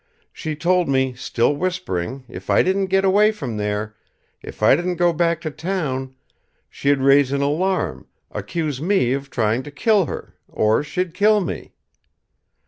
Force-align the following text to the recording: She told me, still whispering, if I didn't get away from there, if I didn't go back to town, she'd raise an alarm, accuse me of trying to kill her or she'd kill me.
She 0.33 0.55
told 0.55 0.89
me, 0.89 1.13
still 1.13 1.55
whispering, 1.55 2.23
if 2.27 2.49
I 2.49 2.63
didn't 2.63 2.87
get 2.87 3.05
away 3.05 3.31
from 3.31 3.57
there, 3.57 3.95
if 4.41 4.63
I 4.63 4.75
didn't 4.75 4.95
go 4.95 5.13
back 5.13 5.41
to 5.41 5.51
town, 5.51 6.15
she'd 6.71 6.97
raise 6.97 7.31
an 7.31 7.43
alarm, 7.43 8.07
accuse 8.31 8.81
me 8.81 9.13
of 9.13 9.29
trying 9.29 9.61
to 9.61 9.69
kill 9.69 10.05
her 10.07 10.33
or 10.47 10.81
she'd 10.81 11.13
kill 11.13 11.39
me. 11.39 11.73